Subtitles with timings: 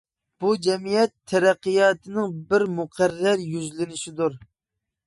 [0.43, 4.43] بۇ جەمئىيەت تەرەققىياتىنىڭ بىر مۇقەررەر يۈزلىنىشىدۇر.